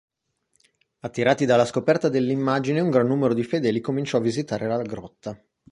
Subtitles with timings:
[1.01, 5.39] Attirati dalla scoperta dell'immagine, un gran numero di fedeli cominciò a visitare la grotta.